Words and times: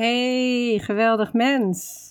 Hey, 0.00 0.78
geweldig 0.78 1.32
mens! 1.32 2.08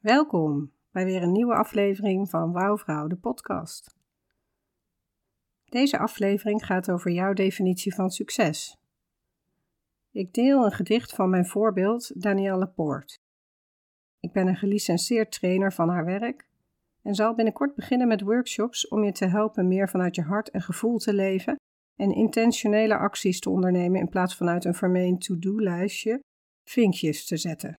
Welkom 0.00 0.72
bij 0.90 1.04
weer 1.04 1.22
een 1.22 1.32
nieuwe 1.32 1.54
aflevering 1.54 2.30
van 2.30 2.52
Wouwvrouw, 2.52 3.06
de 3.06 3.16
podcast. 3.16 3.96
Deze 5.64 5.98
aflevering 5.98 6.66
gaat 6.66 6.90
over 6.90 7.10
jouw 7.10 7.32
definitie 7.32 7.94
van 7.94 8.10
succes. 8.10 8.76
Ik 10.10 10.34
deel 10.34 10.64
een 10.64 10.72
gedicht 10.72 11.14
van 11.14 11.30
mijn 11.30 11.46
voorbeeld 11.46 12.22
Danielle 12.22 12.58
Laporte. 12.58 13.18
Ik 14.20 14.32
ben 14.32 14.46
een 14.46 14.56
gelicenseerd 14.56 15.32
trainer 15.32 15.72
van 15.72 15.88
haar 15.88 16.04
werk 16.04 16.48
en 17.02 17.14
zal 17.14 17.34
binnenkort 17.34 17.74
beginnen 17.74 18.08
met 18.08 18.20
workshops 18.20 18.88
om 18.88 19.04
je 19.04 19.12
te 19.12 19.26
helpen 19.26 19.68
meer 19.68 19.88
vanuit 19.88 20.14
je 20.14 20.22
hart 20.22 20.50
en 20.50 20.62
gevoel 20.62 20.98
te 20.98 21.14
leven 21.14 21.56
en 21.96 22.14
intentionele 22.14 22.96
acties 22.96 23.40
te 23.40 23.50
ondernemen 23.50 24.00
in 24.00 24.08
plaats 24.08 24.36
van 24.36 24.48
uit 24.48 24.64
een 24.64 24.74
vermeend 24.74 25.20
to-do-lijstje 25.20 26.20
vinkjes 26.68 27.26
te 27.26 27.36
zetten. 27.36 27.74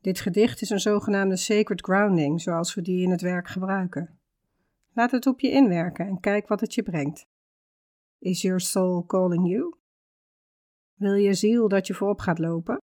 Dit 0.00 0.20
gedicht 0.20 0.60
is 0.60 0.70
een 0.70 0.80
zogenaamde 0.80 1.36
sacred 1.36 1.80
grounding, 1.80 2.40
zoals 2.40 2.74
we 2.74 2.82
die 2.82 3.02
in 3.02 3.10
het 3.10 3.20
werk 3.20 3.48
gebruiken. 3.48 4.20
Laat 4.92 5.10
het 5.10 5.26
op 5.26 5.40
je 5.40 5.50
inwerken 5.50 6.06
en 6.06 6.20
kijk 6.20 6.48
wat 6.48 6.60
het 6.60 6.74
je 6.74 6.82
brengt. 6.82 7.26
Is 8.18 8.42
your 8.42 8.60
soul 8.60 9.06
calling 9.06 9.48
you? 9.48 9.76
Wil 10.94 11.14
je 11.14 11.34
ziel 11.34 11.68
dat 11.68 11.86
je 11.86 11.94
voorop 11.94 12.20
gaat 12.20 12.38
lopen? 12.38 12.76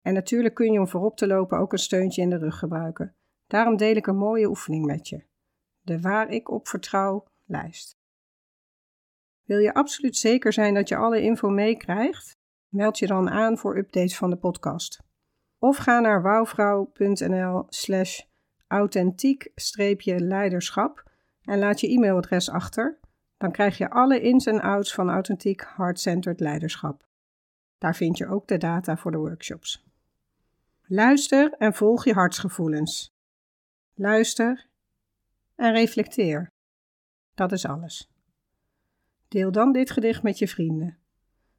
En 0.00 0.14
natuurlijk 0.14 0.54
kun 0.54 0.72
je 0.72 0.78
om 0.78 0.88
voorop 0.88 1.16
te 1.16 1.26
lopen 1.26 1.58
ook 1.58 1.72
een 1.72 1.78
steuntje 1.78 2.22
in 2.22 2.30
de 2.30 2.38
rug 2.38 2.58
gebruiken. 2.58 3.14
Daarom 3.46 3.76
deel 3.76 3.96
ik 3.96 4.06
een 4.06 4.16
mooie 4.16 4.48
oefening 4.48 4.84
met 4.84 5.08
je. 5.08 5.24
De 5.80 6.00
waar 6.00 6.30
ik 6.30 6.50
op 6.50 6.68
vertrouw 6.68 7.24
lijst. 7.44 7.92
Wil 9.42 9.58
je 9.58 9.74
absoluut 9.74 10.16
zeker 10.16 10.52
zijn 10.52 10.74
dat 10.74 10.88
je 10.88 10.96
alle 10.96 11.22
info 11.22 11.48
meekrijgt? 11.48 12.35
Meld 12.68 12.98
je 12.98 13.06
dan 13.06 13.30
aan 13.30 13.58
voor 13.58 13.76
updates 13.76 14.16
van 14.16 14.30
de 14.30 14.36
podcast. 14.36 15.04
Of 15.58 15.76
ga 15.76 16.00
naar 16.00 16.22
wouwvrouw.nl 16.22 17.64
slash 17.68 18.20
authentiek-leiderschap 18.66 21.10
en 21.42 21.58
laat 21.58 21.80
je 21.80 21.88
e-mailadres 21.88 22.50
achter. 22.50 22.98
Dan 23.36 23.52
krijg 23.52 23.78
je 23.78 23.90
alle 23.90 24.20
ins 24.20 24.46
en 24.46 24.60
outs 24.60 24.94
van 24.94 25.10
authentiek 25.10 25.66
heart-centered 25.76 26.40
leiderschap. 26.40 27.06
Daar 27.78 27.94
vind 27.94 28.18
je 28.18 28.28
ook 28.28 28.48
de 28.48 28.58
data 28.58 28.96
voor 28.96 29.10
de 29.10 29.18
workshops. 29.18 29.84
Luister 30.82 31.52
en 31.52 31.74
volg 31.74 32.04
je 32.04 32.12
hartsgevoelens. 32.12 33.14
Luister 33.94 34.66
en 35.54 35.72
reflecteer. 35.72 36.52
Dat 37.34 37.52
is 37.52 37.66
alles. 37.66 38.10
Deel 39.28 39.52
dan 39.52 39.72
dit 39.72 39.90
gedicht 39.90 40.22
met 40.22 40.38
je 40.38 40.48
vrienden. 40.48 40.98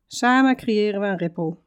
Samen 0.08 0.56
creëren 0.56 1.02
we 1.02 1.08
een 1.08 1.18
rippel. 1.18 1.64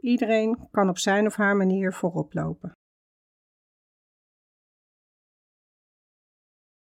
Iedereen 0.00 0.68
kan 0.70 0.88
op 0.88 0.98
zijn 0.98 1.26
of 1.26 1.34
haar 1.34 1.56
manier 1.56 1.94
voorop 1.94 2.34
lopen. 2.34 2.76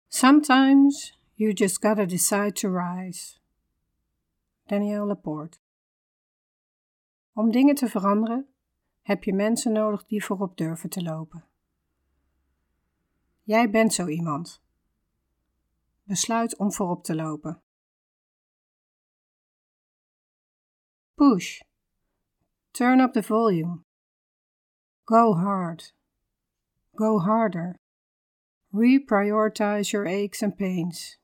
Sometimes 0.08 1.18
you 1.34 1.52
just 1.52 1.84
gotta 1.84 2.04
decide 2.04 2.52
to 2.52 2.68
rise. 2.76 3.38
Danielle 4.66 5.06
Laporte. 5.06 5.58
Om 7.32 7.50
dingen 7.50 7.74
te 7.74 7.88
veranderen 7.88 8.48
heb 9.02 9.24
je 9.24 9.32
mensen 9.32 9.72
nodig 9.72 10.04
die 10.04 10.24
voorop 10.24 10.56
durven 10.56 10.90
te 10.90 11.02
lopen. 11.02 11.44
Jij 13.42 13.70
bent 13.70 13.94
zo 13.94 14.06
iemand. 14.06 14.62
Besluit 16.02 16.56
om 16.56 16.72
voorop 16.72 17.04
te 17.04 17.14
lopen. 17.14 17.61
Push. 21.22 21.62
Turn 22.72 23.00
up 23.00 23.12
the 23.12 23.22
volume. 23.22 23.84
Go 25.06 25.34
hard. 25.34 25.92
Go 26.96 27.20
harder. 27.20 27.76
Reprioritize 28.74 29.92
your 29.92 30.04
aches 30.04 30.42
and 30.42 30.58
pains. 30.58 31.18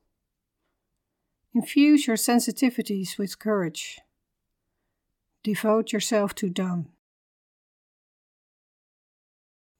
Infuse 1.53 2.07
your 2.07 2.15
sensitivities 2.15 3.17
with 3.17 3.39
courage. 3.39 3.99
Devote 5.43 5.91
yourself 5.91 6.33
to 6.35 6.49
done. 6.49 6.87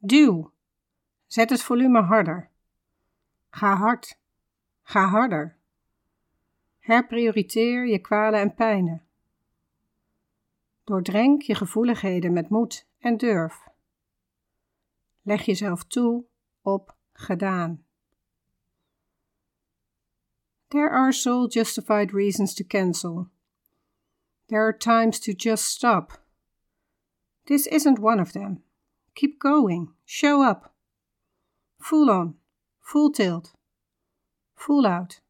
Duw. 0.05 0.51
Zet 1.29 1.49
het 1.49 1.61
volume 1.61 2.01
harder. 2.01 2.49
Ga 3.51 3.75
hard. 3.75 4.17
Ga 4.83 5.07
harder. 5.07 5.55
Herprioriteer 6.79 7.87
je 7.87 7.99
kwalen 7.99 8.39
en 8.39 8.53
pijnen. 8.55 9.08
Doordrenk 10.89 11.41
je 11.41 11.55
gevoeligheden 11.55 12.33
met 12.33 12.49
moed 12.49 12.87
en 12.99 13.17
durf. 13.17 13.67
Leg 15.21 15.45
jezelf 15.45 15.83
toe 15.83 16.25
op 16.61 16.95
gedaan. 17.11 17.85
There 20.67 20.89
are 20.89 21.11
soul 21.11 21.47
justified 21.47 22.11
reasons 22.11 22.53
to 22.53 22.65
cancel. 22.67 23.27
There 24.45 24.61
are 24.61 24.77
times 24.77 25.19
to 25.19 25.31
just 25.31 25.63
stop. 25.63 26.23
This 27.43 27.67
isn't 27.67 27.99
one 27.99 28.21
of 28.21 28.31
them. 28.31 28.63
Keep 29.13 29.39
going. 29.39 29.93
Show 30.05 30.49
up. 30.49 30.73
Full 31.77 32.09
on. 32.09 32.39
Full 32.79 33.11
tilt. 33.11 33.53
Full 34.53 34.85
out. 34.85 35.21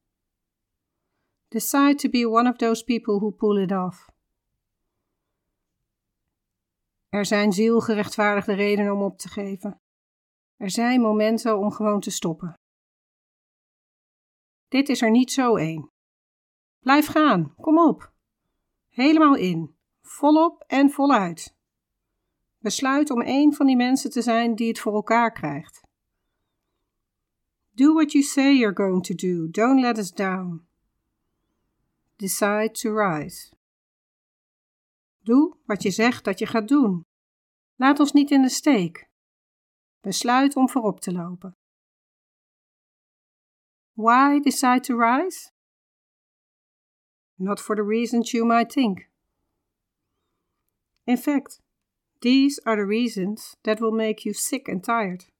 Decide 1.50 2.00
to 2.00 2.10
be 2.10 2.26
one 2.26 2.50
of 2.50 2.58
those 2.58 2.84
people 2.84 3.20
who 3.20 3.32
pull 3.32 3.58
it 3.58 3.72
off. 3.72 4.10
Er 7.10 7.26
zijn 7.26 7.52
zielgerechtvaardigde 7.52 8.54
redenen 8.54 8.94
om 8.94 9.02
op 9.02 9.18
te 9.18 9.30
geven. 9.30 9.82
Er 10.58 10.70
zijn 10.70 11.02
momenten 11.02 11.58
om 11.58 11.72
gewoon 11.72 12.00
te 12.00 12.12
stoppen. 12.12 12.54
Dit 14.68 14.90
is 14.90 15.02
er 15.02 15.12
niet 15.12 15.32
zo 15.32 15.56
één. 15.56 15.92
Blijf 16.80 17.08
gaan, 17.08 17.54
kom 17.56 17.80
op. 17.80 18.14
Helemaal 18.90 19.36
in, 19.36 19.76
volop 20.02 20.64
en 20.68 20.90
voluit. 20.90 21.56
Besluit 22.58 23.10
om 23.10 23.22
één 23.22 23.54
van 23.54 23.66
die 23.66 23.76
mensen 23.76 24.10
te 24.10 24.22
zijn 24.22 24.56
die 24.56 24.68
het 24.68 24.80
voor 24.80 24.94
elkaar 24.94 25.32
krijgt. 25.32 25.82
Do 27.72 27.94
what 27.94 28.12
you 28.12 28.24
say 28.24 28.58
you're 28.58 28.76
going 28.76 29.04
to 29.04 29.16
do. 29.16 29.50
Don't 29.50 29.80
let 29.80 29.98
us 29.98 30.12
down. 30.12 30.68
Decide 32.16 32.72
to 32.72 32.94
rise. 32.96 33.59
Doe 35.30 35.58
wat 35.66 35.84
je 35.84 35.92
zegt 35.92 36.24
dat 36.24 36.40
je 36.40 36.46
gaat 36.46 36.68
doen. 36.68 37.06
Laat 37.76 38.00
ons 38.00 38.12
niet 38.12 38.32
in 38.32 38.42
de 38.42 38.50
steek. 38.50 39.10
Besluit 40.02 40.56
om 40.56 40.70
voorop 40.70 41.00
te 41.00 41.12
lopen. 41.12 41.58
Why 43.94 44.40
decide 44.40 44.80
to 44.80 44.98
rise? 44.98 45.52
Not 47.36 47.62
for 47.62 47.76
the 47.76 47.84
reasons 47.84 48.32
you 48.32 48.46
might 48.46 48.70
think. 48.70 49.10
In 51.04 51.18
fact, 51.18 51.62
these 52.20 52.64
are 52.64 52.78
the 52.78 52.88
reasons 52.88 53.58
that 53.62 53.80
will 53.80 53.96
make 53.96 54.22
you 54.22 54.36
sick 54.36 54.70
and 54.70 54.84
tired. 54.84 55.32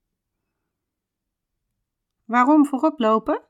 Waarom 2.26 2.66
voorop 2.66 3.00
lopen? 3.00 3.48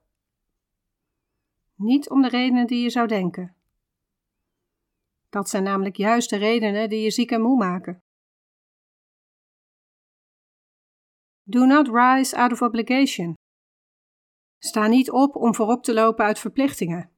Niet 1.75 2.09
om 2.09 2.21
de 2.21 2.29
redenen 2.29 2.67
die 2.67 2.81
je 2.81 2.89
zou 2.89 3.07
denken. 3.07 3.58
Dat 5.29 5.49
zijn 5.49 5.63
namelijk 5.63 5.95
juist 5.95 6.29
de 6.29 6.37
redenen 6.37 6.89
die 6.89 7.01
je 7.01 7.11
ziek 7.11 7.31
en 7.31 7.41
moe 7.41 7.57
maken. 7.57 7.99
Do 11.43 11.65
not 11.65 11.87
rise 11.87 12.37
out 12.37 12.51
of 12.51 12.61
obligation. 12.61 13.33
Sta 14.57 14.87
niet 14.87 15.11
op 15.11 15.35
om 15.35 15.55
voorop 15.55 15.83
te 15.83 15.93
lopen 15.93 16.25
uit 16.25 16.39
verplichtingen. 16.39 17.11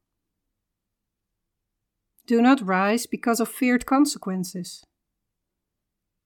Do 2.24 2.42
not 2.42 2.62
rise 2.62 3.08
because 3.10 3.42
of 3.42 3.50
feared 3.50 3.84
consequences. 3.84 4.84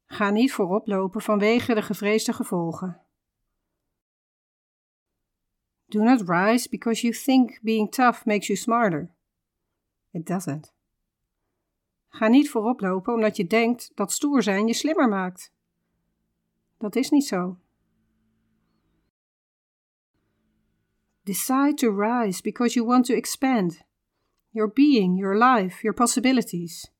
Ga 0.06 0.30
niet 0.30 0.54
voorop 0.54 0.88
lopen 0.88 1.22
vanwege 1.22 1.74
de 1.74 1.82
gevreesde 1.82 2.34
gevolgen. 2.34 3.06
Do 5.86 6.04
not 6.04 6.30
rise 6.30 6.70
because 6.70 7.02
you 7.02 7.14
think 7.14 7.60
being 7.62 7.92
tough 7.92 8.26
makes 8.26 8.48
you 8.48 8.60
smarter. 8.60 9.16
It 10.12 10.26
doesn't. 10.26 10.75
Ga 12.16 12.28
niet 12.28 12.50
voorop 12.50 12.80
lopen 12.80 13.14
omdat 13.14 13.38
je 13.38 13.48
denkt 13.48 13.92
dat 13.96 14.12
stoer 14.12 14.44
zijn 14.44 14.68
je 14.68 14.74
slimmer 14.74 15.10
maakt. 15.10 15.54
Dat 16.78 16.96
is 16.96 17.10
niet 17.10 17.26
zo. 17.26 17.58
Decide 21.24 21.74
to 21.74 22.00
rise 22.00 22.42
because 22.42 22.74
you 22.74 22.88
want 22.88 23.06
to 23.06 23.14
expand 23.14 23.86
your 24.50 24.72
being, 24.74 25.20
your 25.20 25.38
life, 25.38 25.82
your 25.82 25.98
possibilities. 25.98 26.94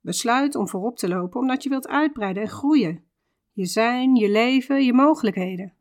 Besluit 0.00 0.54
om 0.54 0.68
voorop 0.68 0.96
te 0.96 1.08
lopen 1.08 1.40
omdat 1.40 1.62
je 1.62 1.68
wilt 1.68 1.88
uitbreiden 1.88 2.42
en 2.42 2.48
groeien. 2.48 3.04
Je 3.52 3.66
zijn, 3.66 4.14
je 4.14 4.30
leven, 4.30 4.84
je 4.84 4.92
mogelijkheden. 4.92 5.74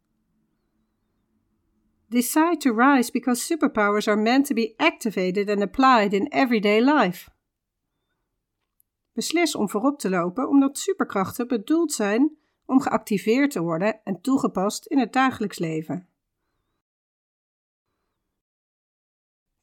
Decide 2.08 2.58
to 2.58 2.76
rise 2.76 3.12
because 3.12 3.42
superpowers 3.42 4.08
are 4.08 4.22
meant 4.22 4.46
to 4.46 4.54
be 4.54 4.74
activated 4.78 5.50
and 5.50 5.62
applied 5.62 6.14
in 6.14 6.28
everyday 6.28 6.82
life. 6.82 7.30
Beslis 9.22 9.56
om 9.56 9.70
voorop 9.70 10.00
te 10.00 10.10
lopen 10.10 10.50
omdat 10.50 10.78
superkrachten 10.78 11.48
bedoeld 11.48 11.92
zijn 11.92 12.38
om 12.66 12.80
geactiveerd 12.80 13.52
te 13.52 13.62
worden 13.62 14.04
en 14.04 14.22
toegepast 14.22 14.86
in 14.86 15.00
het 15.00 15.14
dagelijks 15.14 15.60
leven. 15.60 16.08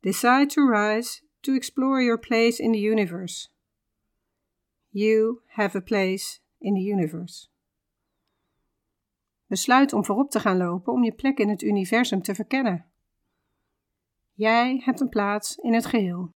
Decide 0.00 0.46
to 0.46 0.68
rise 0.68 1.22
to 1.40 1.54
explore 1.54 2.02
your 2.02 2.18
place 2.18 2.62
in 2.62 2.72
the 2.72 2.80
universe. 2.80 3.48
You 4.88 5.40
have 5.46 5.76
a 5.76 5.80
place 5.80 6.38
in 6.58 6.74
the 6.74 6.90
universe. 6.90 7.48
Besluit 9.46 9.92
om 9.92 10.04
voorop 10.04 10.30
te 10.30 10.40
gaan 10.40 10.56
lopen 10.56 10.92
om 10.92 11.04
je 11.04 11.14
plek 11.14 11.38
in 11.38 11.48
het 11.48 11.62
universum 11.62 12.22
te 12.22 12.34
verkennen. 12.34 12.86
Jij 14.32 14.82
hebt 14.84 15.00
een 15.00 15.08
plaats 15.08 15.56
in 15.56 15.74
het 15.74 15.86
geheel. 15.86 16.36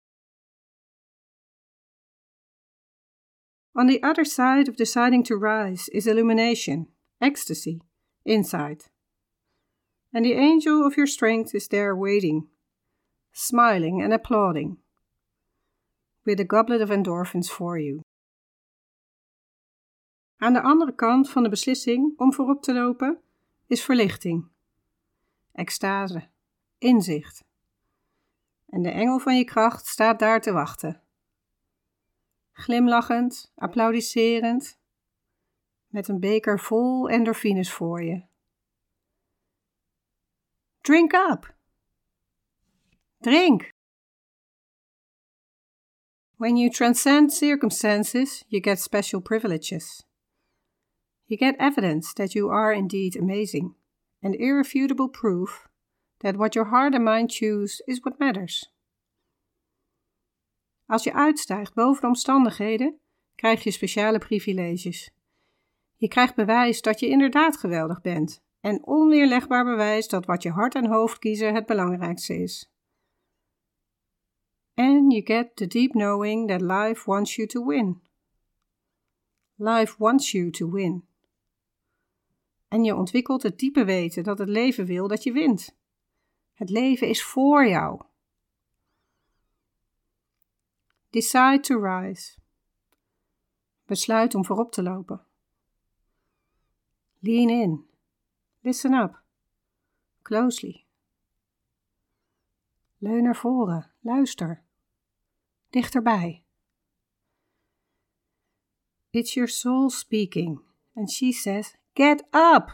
On 3.75 3.87
the 3.87 4.03
other 4.03 4.25
side 4.25 4.69
of 4.69 4.76
deciding 4.76 5.25
to 5.25 5.37
rise 5.37 5.88
is 5.88 6.06
illumination, 6.06 6.88
ecstasy, 7.20 7.81
insight. 8.25 8.91
And 10.12 10.25
the 10.25 10.35
angel 10.35 10.87
of 10.87 10.97
your 10.97 11.06
strength 11.06 11.55
is 11.55 11.69
there 11.69 11.94
waiting, 11.94 12.49
smiling 13.32 14.03
and 14.03 14.12
applauding, 14.12 14.79
with 16.25 16.41
a 16.41 16.44
goblet 16.44 16.81
of 16.81 16.91
endorphins 16.91 17.50
for 17.50 17.79
you. 17.79 18.03
Aan 20.41 20.53
de 20.53 20.62
andere 20.62 20.94
kant 20.94 21.31
van 21.31 21.43
de 21.43 21.49
beslissing 21.49 22.12
om 22.17 22.32
voorop 22.32 22.62
te 22.62 22.73
lopen 22.73 23.21
is 23.67 23.85
verlichting, 23.85 24.49
extase, 25.53 26.29
inzicht. 26.79 27.44
En 28.69 28.82
de 28.82 28.91
engel 28.91 29.19
van 29.19 29.37
je 29.37 29.44
kracht 29.44 29.87
staat 29.87 30.19
daar 30.19 30.41
te 30.41 30.53
wachten. 30.53 31.03
Glimlachend, 32.59 33.53
applaudisserend, 33.55 34.79
met 35.87 36.09
een 36.09 36.21
beker 36.21 36.61
vol 36.61 37.09
endorfines 37.09 37.73
voor 37.73 38.03
je. 38.03 38.27
Drink 40.81 41.13
up! 41.13 41.57
Drink! 43.19 43.71
When 46.37 46.57
you 46.57 46.71
transcend 46.71 47.33
circumstances, 47.33 48.45
you 48.49 48.63
get 48.63 48.81
special 48.81 49.21
privileges. 49.21 50.07
You 51.25 51.39
get 51.39 51.57
evidence 51.59 52.13
that 52.13 52.33
you 52.33 52.51
are 52.51 52.75
indeed 52.75 53.17
amazing, 53.17 53.75
and 54.21 54.35
irrefutable 54.35 55.09
proof 55.09 55.69
that 56.19 56.37
what 56.37 56.55
your 56.55 56.69
heart 56.69 56.95
and 56.95 57.05
mind 57.05 57.31
choose 57.31 57.83
is 57.87 58.01
what 58.03 58.19
matters. 58.19 58.69
Als 60.88 61.05
je 61.05 61.12
uitstijgt 61.12 61.75
boven 61.75 62.00
de 62.00 62.06
omstandigheden, 62.06 63.00
krijg 63.35 63.64
je 63.64 63.70
speciale 63.70 64.19
privileges. 64.19 65.11
Je 65.96 66.08
krijgt 66.08 66.35
bewijs 66.35 66.82
dat 66.82 67.00
je 67.00 67.08
inderdaad 67.08 67.56
geweldig 67.56 68.00
bent 68.00 68.43
en 68.61 68.87
onweerlegbaar 68.87 69.64
bewijs 69.64 70.08
dat 70.08 70.26
wat 70.26 70.43
je 70.43 70.50
hart 70.50 70.75
en 70.75 70.87
hoofd 70.87 71.19
kiezen 71.19 71.55
het 71.55 71.67
belangrijkste 71.67 72.43
is. 72.43 72.70
And 74.75 75.12
you 75.12 75.23
get 75.25 75.56
the 75.56 75.67
deep 75.67 75.90
knowing 75.90 76.49
that 76.49 76.61
life 76.61 77.02
wants 77.11 77.37
you 77.37 77.49
to 77.49 77.67
win. 77.67 78.02
Life 79.55 79.94
wants 79.99 80.31
you 80.31 80.50
to 80.50 80.70
win. 80.70 81.06
En 82.69 82.85
je 82.85 82.94
ontwikkelt 82.96 83.43
het 83.43 83.58
diepe 83.58 83.85
weten 83.85 84.25
dat 84.25 84.38
het 84.38 84.49
leven 84.49 84.87
wil 84.87 85.08
dat 85.08 85.23
je 85.23 85.32
wint. 85.32 85.76
Het 86.54 86.71
leven 86.71 87.09
is 87.09 87.25
voor 87.25 87.66
jou. 87.66 88.00
Decide 91.11 91.62
to 91.62 91.79
rise. 91.79 92.38
Besluit 93.87 94.35
om 94.35 94.45
voorop 94.45 94.73
te 94.73 94.83
lopen. 94.83 95.21
Lean 97.19 97.50
in. 97.50 97.87
Listen 98.61 98.95
up. 98.95 99.23
Closely. 100.23 100.85
Leun 102.99 103.23
naar 103.23 103.37
voren. 103.37 103.91
Luister. 104.00 104.62
Dichterbij. 105.71 106.43
It's 109.11 109.35
your 109.35 109.49
soul 109.49 109.91
speaking, 109.91 110.61
and 110.95 111.11
she 111.11 111.33
says, 111.33 111.77
Get 111.95 112.23
up! 112.33 112.71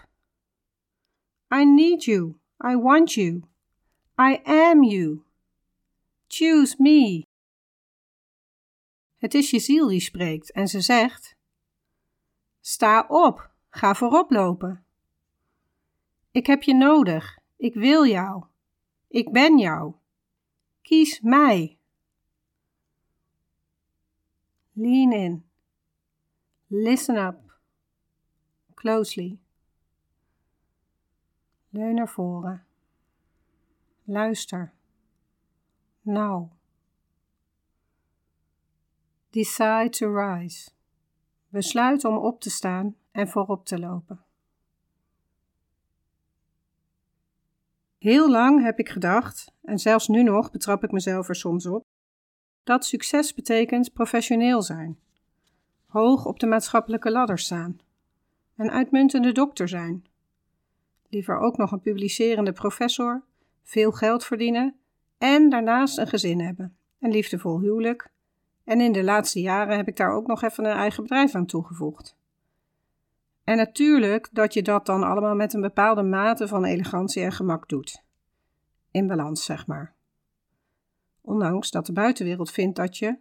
I 1.51 1.65
need 1.65 2.05
you. 2.05 2.41
I 2.61 2.77
want 2.77 3.17
you. 3.17 3.43
I 4.19 4.43
am 4.45 4.83
you. 4.83 5.25
Choose 6.29 6.77
me. 6.79 7.25
Het 9.25 9.35
is 9.35 9.51
je 9.51 9.59
ziel 9.59 9.89
die 9.89 10.01
spreekt 10.01 10.53
en 10.53 10.69
ze 10.69 10.81
zegt: 10.81 11.37
Sta 12.61 13.07
op, 13.09 13.51
ga 13.69 13.95
voorop 13.95 14.31
lopen. 14.31 14.85
Ik 16.31 16.47
heb 16.47 16.63
je 16.63 16.75
nodig, 16.75 17.39
ik 17.57 17.75
wil 17.75 18.07
jou, 18.07 18.45
ik 19.09 19.33
ben 19.33 19.59
jou. 19.59 19.95
Kies 20.83 21.21
mij. 21.21 21.79
Lean 24.73 25.13
in. 25.13 25.49
Listen 26.67 27.17
up 27.17 27.59
closely. 28.75 29.39
Leun 31.71 31.95
naar 31.95 32.09
voren. 32.09 32.67
Luister. 34.03 34.73
Now. 36.01 36.54
Decide 39.35 39.89
to 39.91 40.15
rise. 40.15 40.71
Besluit 41.49 42.05
om 42.05 42.17
op 42.17 42.41
te 42.41 42.51
staan 42.51 42.97
en 43.11 43.29
voorop 43.29 43.67
te 43.67 43.79
lopen. 43.79 44.25
Heel 47.99 48.31
lang 48.31 48.63
heb 48.63 48.79
ik 48.79 48.89
gedacht, 48.89 49.53
en 49.63 49.79
zelfs 49.79 50.09
nu 50.09 50.23
nog 50.23 50.51
betrap 50.51 50.85
ik 50.85 50.91
mezelf 50.91 51.29
er 51.29 51.35
soms 51.35 51.67
op, 51.67 51.85
dat 52.65 52.85
succes 52.85 53.35
betekent 53.35 53.93
professioneel 53.93 54.63
zijn, 54.63 54.99
hoog 55.87 56.27
op 56.27 56.41
de 56.41 56.47
maatschappelijke 56.47 57.11
ladder 57.11 57.39
staan 57.39 57.81
een 58.57 58.71
uitmuntende 58.71 59.33
dokter 59.33 59.69
zijn. 59.69 60.05
Liever 61.09 61.39
ook 61.39 61.57
nog 61.57 61.73
een 61.73 61.81
publicerende 61.81 62.53
professor, 62.53 63.23
veel 63.63 63.93
geld 63.93 64.25
verdienen 64.25 64.77
En 65.19 65.49
daarnaast 65.49 65.99
een 65.99 66.09
gezin 66.09 66.41
hebben, 66.41 66.77
een 67.01 67.11
liefdevol 67.11 67.61
huwelijk. 67.61 68.13
En 68.65 68.81
in 68.81 68.93
de 68.93 69.05
laatste 69.05 69.41
jaren 69.41 69.77
heb 69.77 69.89
ik 69.89 69.97
daar 69.97 70.13
ook 70.13 70.27
nog 70.27 70.43
even 70.43 70.65
een 70.65 70.77
eigen 70.77 71.03
bedrijf 71.03 71.35
aan 71.35 71.47
toegevoegd. 71.47 72.17
En 73.45 73.57
natuurlijk 73.57 74.29
dat 74.33 74.55
je 74.55 74.63
dat 74.63 74.87
dan 74.87 75.03
allemaal 75.03 75.35
met 75.35 75.53
een 75.53 75.61
bepaalde 75.61 76.03
mate 76.03 76.49
van 76.49 76.65
elegantie 76.65 77.23
en 77.23 77.33
gemak 77.33 77.69
doet. 77.69 78.03
In 78.91 79.07
balans, 79.07 79.45
zeg 79.45 79.67
maar. 79.67 79.95
Ondanks 81.21 81.71
dat 81.71 81.87
de 81.87 81.93
buitenwereld 81.93 82.51
vindt 82.51 82.77
dat 82.77 82.99
je 82.99 83.19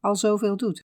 al 0.00 0.16
zoveel 0.16 0.56
doet. 0.56 0.84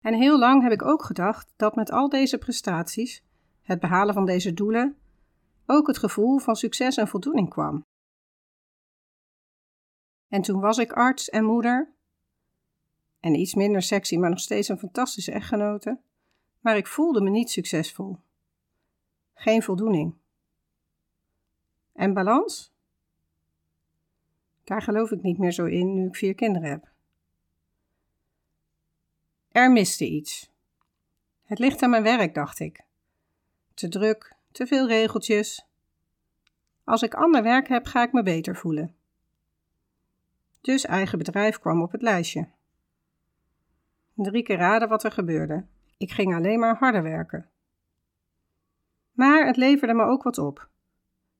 En 0.00 0.14
heel 0.14 0.38
lang 0.38 0.62
heb 0.62 0.72
ik 0.72 0.82
ook 0.82 1.04
gedacht 1.04 1.52
dat 1.56 1.74
met 1.74 1.90
al 1.90 2.08
deze 2.08 2.38
prestaties, 2.38 3.22
het 3.62 3.80
behalen 3.80 4.14
van 4.14 4.26
deze 4.26 4.54
doelen, 4.54 4.96
ook 5.66 5.86
het 5.86 5.98
gevoel 5.98 6.38
van 6.38 6.56
succes 6.56 6.96
en 6.96 7.08
voldoening 7.08 7.48
kwam. 7.48 7.84
En 10.28 10.42
toen 10.42 10.60
was 10.60 10.78
ik 10.78 10.92
arts 10.92 11.28
en 11.28 11.44
moeder, 11.44 11.92
en 13.20 13.34
iets 13.34 13.54
minder 13.54 13.82
sexy, 13.82 14.16
maar 14.16 14.30
nog 14.30 14.40
steeds 14.40 14.68
een 14.68 14.78
fantastische 14.78 15.32
echtgenote, 15.32 15.98
maar 16.60 16.76
ik 16.76 16.86
voelde 16.86 17.20
me 17.20 17.30
niet 17.30 17.50
succesvol. 17.50 18.18
Geen 19.34 19.62
voldoening. 19.62 20.14
En 21.92 22.12
balans? 22.12 22.72
Daar 24.64 24.82
geloof 24.82 25.10
ik 25.10 25.22
niet 25.22 25.38
meer 25.38 25.52
zo 25.52 25.64
in 25.64 25.94
nu 25.94 26.06
ik 26.06 26.16
vier 26.16 26.34
kinderen 26.34 26.70
heb. 26.70 26.92
Er 29.48 29.72
miste 29.72 30.06
iets. 30.08 30.50
Het 31.44 31.58
ligt 31.58 31.82
aan 31.82 31.90
mijn 31.90 32.02
werk, 32.02 32.34
dacht 32.34 32.58
ik. 32.60 32.84
Te 33.74 33.88
druk, 33.88 34.36
te 34.52 34.66
veel 34.66 34.86
regeltjes. 34.86 35.66
Als 36.84 37.02
ik 37.02 37.14
ander 37.14 37.42
werk 37.42 37.68
heb, 37.68 37.86
ga 37.86 38.02
ik 38.02 38.12
me 38.12 38.22
beter 38.22 38.56
voelen. 38.56 38.94
Dus 40.64 40.84
eigen 40.84 41.18
bedrijf 41.18 41.58
kwam 41.58 41.82
op 41.82 41.92
het 41.92 42.02
lijstje. 42.02 42.48
Drie 44.14 44.42
keer 44.42 44.56
raden 44.56 44.88
wat 44.88 45.04
er 45.04 45.12
gebeurde. 45.12 45.66
Ik 45.96 46.10
ging 46.10 46.34
alleen 46.34 46.58
maar 46.58 46.76
harder 46.76 47.02
werken. 47.02 47.48
Maar 49.12 49.46
het 49.46 49.56
leverde 49.56 49.94
me 49.94 50.02
ook 50.02 50.22
wat 50.22 50.38
op. 50.38 50.68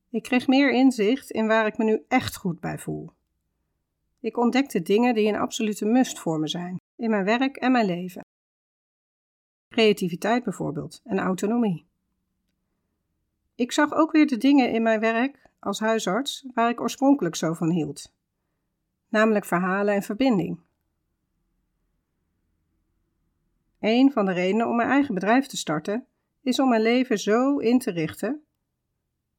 Ik 0.09 0.23
kreeg 0.23 0.47
meer 0.47 0.71
inzicht 0.71 1.31
in 1.31 1.47
waar 1.47 1.65
ik 1.65 1.77
me 1.77 1.83
nu 1.83 2.03
echt 2.07 2.35
goed 2.35 2.59
bij 2.59 2.77
voel. 2.77 3.11
Ik 4.19 4.37
ontdekte 4.37 4.81
dingen 4.81 5.13
die 5.13 5.27
een 5.27 5.39
absolute 5.39 5.85
must 5.85 6.19
voor 6.19 6.39
me 6.39 6.47
zijn, 6.47 6.79
in 6.95 7.09
mijn 7.09 7.25
werk 7.25 7.57
en 7.57 7.71
mijn 7.71 7.85
leven. 7.85 8.25
Creativiteit 9.69 10.43
bijvoorbeeld 10.43 11.01
en 11.03 11.19
autonomie. 11.19 11.85
Ik 13.55 13.71
zag 13.71 13.93
ook 13.93 14.11
weer 14.11 14.27
de 14.27 14.37
dingen 14.37 14.71
in 14.71 14.83
mijn 14.83 14.99
werk 14.99 15.49
als 15.59 15.79
huisarts 15.79 16.45
waar 16.53 16.69
ik 16.69 16.81
oorspronkelijk 16.81 17.35
zo 17.35 17.53
van 17.53 17.69
hield, 17.69 18.13
namelijk 19.15 19.45
verhalen 19.45 19.93
en 19.93 20.03
verbinding. 20.03 20.59
Een 23.79 24.11
van 24.11 24.25
de 24.25 24.31
redenen 24.31 24.67
om 24.67 24.75
mijn 24.75 24.89
eigen 24.89 25.13
bedrijf 25.13 25.47
te 25.47 25.57
starten 25.57 26.07
is 26.41 26.59
om 26.59 26.69
mijn 26.69 26.81
leven 26.81 27.17
zo 27.17 27.57
in 27.57 27.79
te 27.79 27.91
richten 27.91 28.43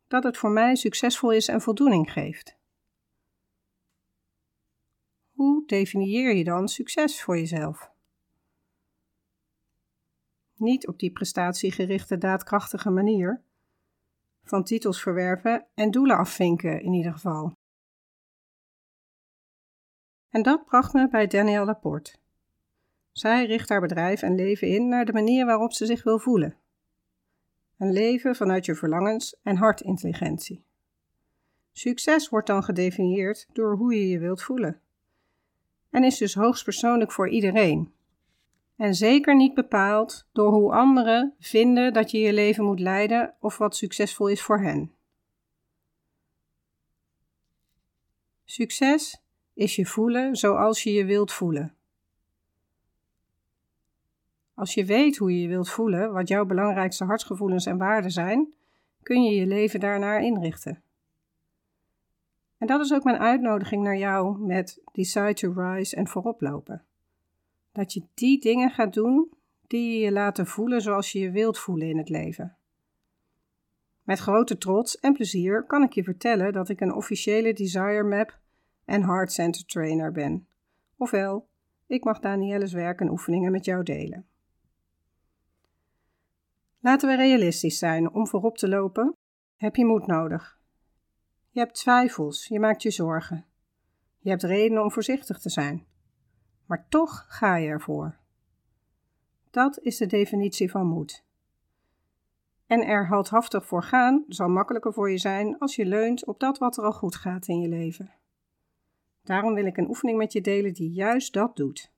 dat 0.08 0.22
het 0.22 0.36
voor 0.36 0.50
mij 0.50 0.74
succesvol 0.74 1.32
is 1.32 1.48
en 1.48 1.60
voldoening 1.60 2.12
geeft. 2.12 2.56
Hoe 5.32 5.66
definieer 5.66 6.34
je 6.34 6.44
dan 6.44 6.68
succes 6.68 7.22
voor 7.22 7.36
jezelf? 7.36 7.90
Niet 10.54 10.86
op 10.86 10.98
die 10.98 11.12
prestatiegerichte, 11.12 12.18
daadkrachtige 12.18 12.90
manier, 12.90 13.42
van 14.44 14.64
titels 14.64 15.02
verwerven 15.02 15.66
en 15.74 15.90
doelen 15.90 16.16
afvinken 16.16 16.82
in 16.82 16.92
ieder 16.92 17.12
geval. 17.12 17.56
En 20.36 20.42
dat 20.42 20.64
bracht 20.64 20.92
me 20.92 21.08
bij 21.08 21.26
Danielle 21.26 21.64
Laporte. 21.64 22.14
Zij 23.12 23.46
richt 23.46 23.68
haar 23.68 23.80
bedrijf 23.80 24.22
en 24.22 24.34
leven 24.34 24.68
in 24.68 24.88
naar 24.88 25.04
de 25.04 25.12
manier 25.12 25.46
waarop 25.46 25.72
ze 25.72 25.86
zich 25.86 26.02
wil 26.02 26.18
voelen. 26.18 26.56
Een 27.78 27.92
leven 27.92 28.36
vanuit 28.36 28.64
je 28.64 28.74
verlangens 28.74 29.36
en 29.42 29.56
hartintelligentie. 29.56 30.64
Succes 31.72 32.28
wordt 32.28 32.46
dan 32.46 32.62
gedefinieerd 32.62 33.46
door 33.52 33.76
hoe 33.76 33.94
je 33.94 34.08
je 34.08 34.18
wilt 34.18 34.42
voelen. 34.42 34.80
En 35.90 36.04
is 36.04 36.18
dus 36.18 36.34
hoogstpersoonlijk 36.34 37.12
voor 37.12 37.28
iedereen. 37.28 37.92
En 38.76 38.94
zeker 38.94 39.36
niet 39.36 39.54
bepaald 39.54 40.26
door 40.32 40.52
hoe 40.52 40.72
anderen 40.72 41.34
vinden 41.38 41.92
dat 41.92 42.10
je 42.10 42.18
je 42.18 42.32
leven 42.32 42.64
moet 42.64 42.80
leiden 42.80 43.34
of 43.40 43.58
wat 43.58 43.76
succesvol 43.76 44.28
is 44.28 44.42
voor 44.42 44.60
hen. 44.60 44.92
Succes 48.44 49.24
is 49.56 49.76
je 49.76 49.86
voelen 49.86 50.36
zoals 50.36 50.82
je 50.82 50.92
je 50.92 51.04
wilt 51.04 51.32
voelen. 51.32 51.74
Als 54.54 54.74
je 54.74 54.84
weet 54.84 55.16
hoe 55.16 55.32
je 55.32 55.40
je 55.40 55.48
wilt 55.48 55.70
voelen, 55.70 56.12
wat 56.12 56.28
jouw 56.28 56.44
belangrijkste 56.44 57.04
hartsgevoelens 57.04 57.66
en 57.66 57.78
waarden 57.78 58.10
zijn, 58.10 58.54
kun 59.02 59.22
je 59.22 59.34
je 59.34 59.46
leven 59.46 59.80
daarnaar 59.80 60.22
inrichten. 60.22 60.82
En 62.58 62.66
dat 62.66 62.80
is 62.80 62.92
ook 62.92 63.04
mijn 63.04 63.18
uitnodiging 63.18 63.82
naar 63.82 63.96
jou 63.96 64.38
met 64.38 64.80
Decide 64.92 65.34
to 65.34 65.52
Rise 65.52 65.96
en 65.96 66.06
voorop 66.08 66.40
lopen. 66.40 66.84
Dat 67.72 67.92
je 67.92 68.02
die 68.14 68.40
dingen 68.40 68.70
gaat 68.70 68.94
doen 68.94 69.30
die 69.66 69.92
je 69.92 70.04
je 70.04 70.12
laten 70.12 70.46
voelen 70.46 70.80
zoals 70.80 71.12
je 71.12 71.18
je 71.18 71.30
wilt 71.30 71.58
voelen 71.58 71.88
in 71.88 71.98
het 71.98 72.08
leven. 72.08 72.56
Met 74.02 74.18
grote 74.18 74.58
trots 74.58 75.00
en 75.00 75.12
plezier 75.12 75.64
kan 75.64 75.82
ik 75.82 75.92
je 75.92 76.02
vertellen 76.02 76.52
dat 76.52 76.68
ik 76.68 76.80
een 76.80 76.94
officiële 76.94 77.52
Desire 77.52 78.02
Map 78.02 78.38
en 78.86 79.04
Heart 79.04 79.32
Center 79.32 79.64
Trainer 79.64 80.12
ben. 80.12 80.46
Ofwel, 80.96 81.48
ik 81.86 82.04
mag 82.04 82.20
Danielle's 82.20 82.72
werk 82.72 83.00
en 83.00 83.10
oefeningen 83.10 83.52
met 83.52 83.64
jou 83.64 83.82
delen. 83.82 84.26
Laten 86.80 87.08
we 87.08 87.16
realistisch 87.16 87.78
zijn. 87.78 88.10
Om 88.10 88.26
voorop 88.26 88.58
te 88.58 88.68
lopen 88.68 89.16
heb 89.56 89.76
je 89.76 89.84
moed 89.84 90.06
nodig. 90.06 90.58
Je 91.50 91.60
hebt 91.60 91.74
twijfels, 91.74 92.46
je 92.46 92.60
maakt 92.60 92.82
je 92.82 92.90
zorgen. 92.90 93.44
Je 94.18 94.28
hebt 94.28 94.42
redenen 94.42 94.82
om 94.82 94.92
voorzichtig 94.92 95.38
te 95.38 95.50
zijn. 95.50 95.86
Maar 96.66 96.86
toch 96.88 97.24
ga 97.28 97.56
je 97.56 97.68
ervoor. 97.68 98.16
Dat 99.50 99.78
is 99.78 99.96
de 99.96 100.06
definitie 100.06 100.70
van 100.70 100.86
moed. 100.86 101.24
En 102.66 102.82
er 102.82 103.08
heldhaftig 103.08 103.66
voor 103.66 103.82
gaan 103.82 104.24
zal 104.28 104.48
makkelijker 104.48 104.92
voor 104.92 105.10
je 105.10 105.18
zijn 105.18 105.58
als 105.58 105.76
je 105.76 105.86
leunt 105.86 106.26
op 106.26 106.40
dat 106.40 106.58
wat 106.58 106.76
er 106.76 106.84
al 106.84 106.92
goed 106.92 107.16
gaat 107.16 107.48
in 107.48 107.60
je 107.60 107.68
leven. 107.68 108.12
Daarom 109.26 109.54
wil 109.54 109.66
ik 109.66 109.76
een 109.76 109.88
oefening 109.88 110.18
met 110.18 110.32
je 110.32 110.40
delen 110.40 110.72
die 110.72 110.90
juist 110.90 111.32
dat 111.32 111.56
doet. 111.56 111.92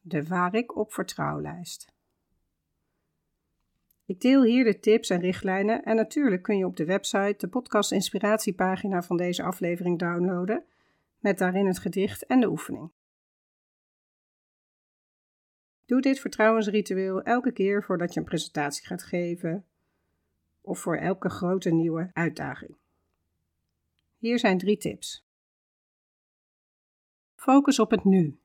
De 0.00 0.26
waar 0.26 0.54
ik 0.54 0.76
op 0.76 0.92
vertrouwlijst. 0.92 1.92
Ik 4.06 4.20
deel 4.20 4.42
hier 4.42 4.64
de 4.64 4.80
tips 4.80 5.10
en 5.10 5.20
richtlijnen 5.20 5.82
en 5.82 5.96
natuurlijk 5.96 6.42
kun 6.42 6.58
je 6.58 6.66
op 6.66 6.76
de 6.76 6.84
website 6.84 7.34
de 7.38 7.48
podcast 7.48 7.92
inspiratiepagina 7.92 9.02
van 9.02 9.16
deze 9.16 9.42
aflevering 9.42 9.98
downloaden 9.98 10.64
met 11.18 11.38
daarin 11.38 11.66
het 11.66 11.78
gedicht 11.78 12.26
en 12.26 12.40
de 12.40 12.48
oefening. 12.48 12.90
Doe 15.84 16.00
dit 16.00 16.20
vertrouwensritueel 16.20 17.22
elke 17.22 17.52
keer 17.52 17.84
voordat 17.84 18.14
je 18.14 18.20
een 18.20 18.26
presentatie 18.26 18.86
gaat 18.86 19.02
geven 19.02 19.64
of 20.60 20.78
voor 20.78 20.96
elke 20.96 21.28
grote 21.28 21.70
nieuwe 21.70 22.10
uitdaging. 22.12 22.76
Hier 24.18 24.38
zijn 24.38 24.58
drie 24.58 24.76
tips. 24.76 25.25
Focus 27.46 27.78
op 27.78 27.90
het 27.90 28.04
nu. 28.04 28.38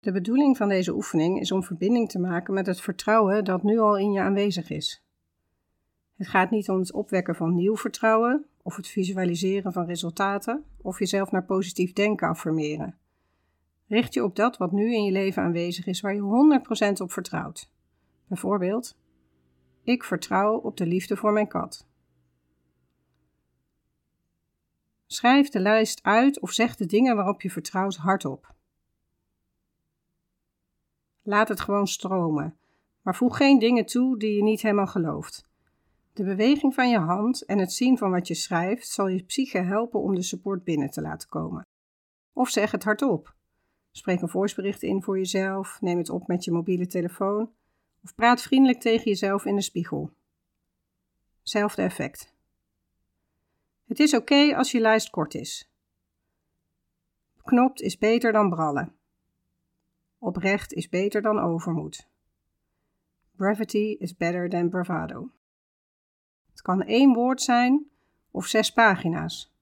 De 0.00 0.12
bedoeling 0.12 0.56
van 0.56 0.68
deze 0.68 0.94
oefening 0.94 1.40
is 1.40 1.52
om 1.52 1.62
verbinding 1.62 2.08
te 2.10 2.18
maken 2.18 2.54
met 2.54 2.66
het 2.66 2.80
vertrouwen 2.80 3.44
dat 3.44 3.62
nu 3.62 3.78
al 3.78 3.98
in 3.98 4.12
je 4.12 4.20
aanwezig 4.20 4.70
is. 4.70 5.04
Het 6.16 6.28
gaat 6.28 6.50
niet 6.50 6.68
om 6.68 6.78
het 6.78 6.92
opwekken 6.92 7.34
van 7.34 7.54
nieuw 7.54 7.76
vertrouwen 7.76 8.46
of 8.62 8.76
het 8.76 8.88
visualiseren 8.88 9.72
van 9.72 9.86
resultaten 9.86 10.64
of 10.76 10.98
jezelf 10.98 11.30
naar 11.30 11.44
positief 11.44 11.92
denken 11.92 12.28
affirmeren. 12.28 12.98
Richt 13.86 14.14
je 14.14 14.24
op 14.24 14.36
dat 14.36 14.56
wat 14.56 14.72
nu 14.72 14.94
in 14.94 15.04
je 15.04 15.12
leven 15.12 15.42
aanwezig 15.42 15.86
is 15.86 16.00
waar 16.00 16.14
je 16.14 16.60
100% 16.98 17.02
op 17.02 17.12
vertrouwt. 17.12 17.70
Bijvoorbeeld, 18.28 18.98
ik 19.82 20.04
vertrouw 20.04 20.56
op 20.56 20.76
de 20.76 20.86
liefde 20.86 21.16
voor 21.16 21.32
mijn 21.32 21.48
kat. 21.48 21.86
Schrijf 25.12 25.48
de 25.48 25.60
lijst 25.60 26.02
uit 26.02 26.40
of 26.40 26.50
zeg 26.50 26.76
de 26.76 26.86
dingen 26.86 27.16
waarop 27.16 27.42
je 27.42 27.50
vertrouwt 27.50 27.96
hardop. 27.96 28.54
Laat 31.22 31.48
het 31.48 31.60
gewoon 31.60 31.86
stromen, 31.86 32.56
maar 33.02 33.16
voeg 33.16 33.36
geen 33.36 33.58
dingen 33.58 33.86
toe 33.86 34.18
die 34.18 34.36
je 34.36 34.42
niet 34.42 34.62
helemaal 34.62 34.86
gelooft. 34.86 35.48
De 36.12 36.24
beweging 36.24 36.74
van 36.74 36.90
je 36.90 36.98
hand 36.98 37.44
en 37.44 37.58
het 37.58 37.72
zien 37.72 37.98
van 37.98 38.10
wat 38.10 38.28
je 38.28 38.34
schrijft 38.34 38.88
zal 38.88 39.08
je 39.08 39.22
psyche 39.22 39.58
helpen 39.58 40.00
om 40.00 40.14
de 40.14 40.22
support 40.22 40.64
binnen 40.64 40.90
te 40.90 41.00
laten 41.00 41.28
komen. 41.28 41.66
Of 42.32 42.48
zeg 42.48 42.70
het 42.70 42.84
hardop. 42.84 43.34
Spreek 43.90 44.20
een 44.20 44.28
voicebericht 44.28 44.82
in 44.82 45.02
voor 45.02 45.18
jezelf, 45.18 45.80
neem 45.80 45.98
het 45.98 46.10
op 46.10 46.26
met 46.26 46.44
je 46.44 46.50
mobiele 46.50 46.86
telefoon 46.86 47.50
of 48.02 48.14
praat 48.14 48.42
vriendelijk 48.42 48.80
tegen 48.80 49.04
jezelf 49.04 49.44
in 49.44 49.56
de 49.56 49.62
spiegel. 49.62 50.10
Zelfde 51.42 51.82
effect. 51.82 52.31
Het 53.84 54.00
is 54.00 54.14
oké 54.14 54.56
als 54.56 54.70
je 54.70 54.80
lijst 54.80 55.10
kort 55.10 55.34
is. 55.34 55.70
Beknopt 57.36 57.80
is 57.80 57.98
beter 57.98 58.32
dan 58.32 58.50
brallen. 58.50 58.96
Oprecht 60.18 60.72
is 60.72 60.88
beter 60.88 61.22
dan 61.22 61.38
overmoed. 61.38 62.08
Brevity 63.36 63.96
is 63.98 64.16
better 64.16 64.48
than 64.48 64.68
bravado. 64.68 65.30
Het 66.50 66.62
kan 66.62 66.82
één 66.82 67.12
woord 67.12 67.42
zijn 67.42 67.90
of 68.30 68.46
zes 68.46 68.72
pagina's. 68.72 69.52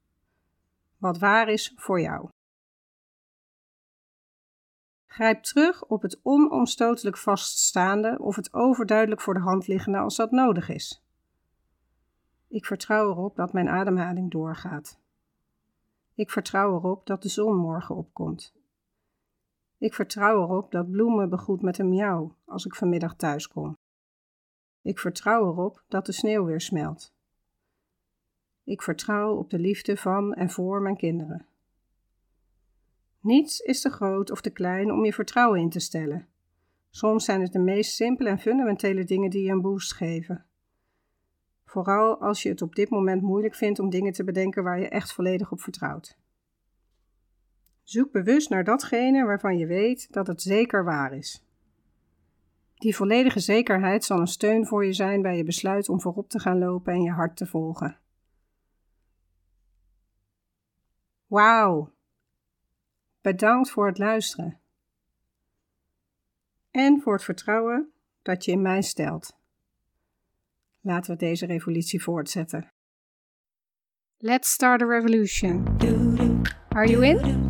Wat 0.97 1.19
waar 1.19 1.49
is 1.49 1.73
voor 1.77 2.01
jou. 2.01 2.29
Grijp 5.07 5.43
terug 5.43 5.85
op 5.85 6.03
het 6.03 6.21
onomstotelijk 6.23 7.17
vaststaande 7.17 8.19
of 8.19 8.37
het 8.37 8.53
overduidelijk 8.53 9.21
voor 9.21 9.35
de 9.35 9.41
hand 9.41 9.67
liggende 9.67 9.99
als 9.99 10.17
dat 10.17 10.31
nodig 10.31 10.69
is. 10.69 11.03
Ik 12.51 12.67
vertrouw 12.67 13.11
erop 13.11 13.37
dat 13.37 13.53
mijn 13.53 13.69
ademhaling 13.69 14.31
doorgaat. 14.31 15.01
Ik 16.15 16.31
vertrouw 16.31 16.75
erop 16.75 17.07
dat 17.07 17.23
de 17.23 17.29
zon 17.29 17.57
morgen 17.57 17.97
opkomt. 17.97 18.55
Ik 19.79 19.95
vertrouw 19.95 20.43
erop 20.43 20.71
dat 20.71 20.91
bloemen 20.91 21.29
begroet 21.29 21.63
met 21.63 21.79
een 21.79 21.89
miauw 21.89 22.37
als 22.45 22.65
ik 22.65 22.75
vanmiddag 22.75 23.17
thuis 23.17 23.49
kom. 23.49 23.77
Ik 24.83 24.99
vertrouw 24.99 25.51
erop 25.51 25.85
dat 25.89 26.07
de 26.07 26.13
sneeuw 26.13 26.45
weer 26.45 26.61
smelt. 26.61 27.15
Ik 28.65 28.83
vertrouw 28.83 29.37
op 29.37 29.51
de 29.51 29.59
liefde 29.59 29.97
van 29.97 30.35
en 30.35 30.51
voor 30.51 30.83
mijn 30.83 30.97
kinderen. 30.97 31.47
Niets 33.21 33.61
is 33.61 33.81
te 33.81 33.91
groot 33.91 34.31
of 34.31 34.41
te 34.41 34.51
klein 34.51 34.93
om 34.93 35.05
je 35.05 35.13
vertrouwen 35.13 35.61
in 35.61 35.71
te 35.71 35.81
stellen. 35.81 36.29
Soms 36.91 37.25
zijn 37.25 37.41
het 37.41 37.53
de 37.53 37.59
meest 37.59 37.95
simpele 37.95 38.29
en 38.29 38.39
fundamentele 38.39 39.05
dingen 39.05 39.31
die 39.31 39.43
je 39.43 39.51
een 39.51 39.61
boost 39.61 39.95
geven. 39.95 40.45
Vooral 41.71 42.21
als 42.21 42.43
je 42.43 42.49
het 42.49 42.63
op 42.63 42.75
dit 42.75 42.91
moment 42.91 43.23
moeilijk 43.23 43.55
vindt 43.55 43.79
om 43.79 43.91
dingen 43.91 44.13
te 44.13 44.25
bedenken 44.25 44.63
waar 44.63 44.81
je 44.81 44.89
echt 44.89 45.13
volledig 45.13 45.53
op 45.53 45.61
vertrouwt. 45.61 46.19
Zoek 47.83 48.13
bewust 48.13 48.51
naar 48.51 48.65
datgene 48.65 49.25
waarvan 49.25 49.59
je 49.59 49.67
weet 49.67 50.13
dat 50.13 50.27
het 50.27 50.43
zeker 50.43 50.85
waar 50.85 51.13
is. 51.13 51.45
Die 52.75 52.97
volledige 52.97 53.41
zekerheid 53.41 54.05
zal 54.05 54.21
een 54.21 54.27
steun 54.27 54.67
voor 54.67 54.85
je 54.87 54.93
zijn 54.93 55.23
bij 55.23 55.37
je 55.37 55.45
besluit 55.45 55.89
om 55.89 56.01
voorop 56.01 56.29
te 56.29 56.39
gaan 56.39 56.59
lopen 56.59 56.93
en 56.93 57.03
je 57.03 57.11
hart 57.11 57.37
te 57.37 57.47
volgen. 57.47 57.99
Wauw! 61.27 61.93
Bedankt 63.21 63.71
voor 63.71 63.87
het 63.87 63.99
luisteren. 63.99 64.61
En 66.71 67.01
voor 67.01 67.13
het 67.13 67.25
vertrouwen 67.25 67.93
dat 68.23 68.45
je 68.45 68.53
in 68.53 68.63
mij 68.63 68.83
stelt. 68.83 69.40
Laten 70.81 71.13
we 71.13 71.19
deze 71.19 71.47
revolutie 71.47 72.03
voortzetten. 72.03 72.73
Let's 74.17 74.51
start 74.51 74.83
a 74.83 74.87
revolution. 74.87 75.79
Are 76.69 76.89
you 76.89 77.07
in? 77.07 77.47